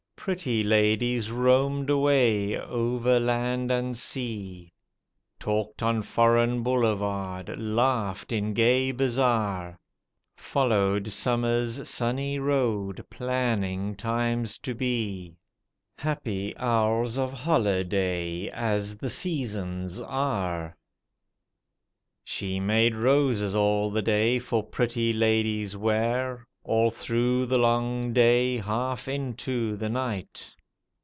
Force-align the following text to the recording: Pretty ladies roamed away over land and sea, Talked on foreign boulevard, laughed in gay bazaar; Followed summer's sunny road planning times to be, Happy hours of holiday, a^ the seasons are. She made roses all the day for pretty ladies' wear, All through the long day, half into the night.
Pretty 0.23 0.61
ladies 0.63 1.31
roamed 1.31 1.89
away 1.89 2.55
over 2.55 3.19
land 3.19 3.71
and 3.71 3.97
sea, 3.97 4.71
Talked 5.39 5.81
on 5.81 6.03
foreign 6.03 6.61
boulevard, 6.61 7.51
laughed 7.57 8.31
in 8.31 8.53
gay 8.53 8.91
bazaar; 8.91 9.79
Followed 10.37 11.07
summer's 11.07 11.89
sunny 11.89 12.37
road 12.37 13.03
planning 13.09 13.95
times 13.95 14.59
to 14.59 14.75
be, 14.75 15.37
Happy 15.97 16.55
hours 16.57 17.17
of 17.17 17.33
holiday, 17.33 18.47
a^ 18.51 18.99
the 18.99 19.09
seasons 19.09 19.99
are. 20.01 20.77
She 22.23 22.59
made 22.59 22.93
roses 22.93 23.55
all 23.55 23.89
the 23.89 24.03
day 24.03 24.37
for 24.37 24.61
pretty 24.61 25.13
ladies' 25.13 25.75
wear, 25.75 26.45
All 26.63 26.91
through 26.91 27.47
the 27.47 27.57
long 27.57 28.13
day, 28.13 28.57
half 28.57 29.07
into 29.07 29.75
the 29.77 29.89
night. 29.89 30.53